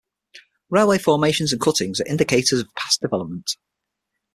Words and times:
Railway 0.71 0.97
formations 0.97 1.51
and 1.51 1.61
cuttings 1.61 2.01
are 2.01 2.07
indicators 2.07 2.59
of 2.59 2.73
past 2.73 3.01
development. 3.01 3.51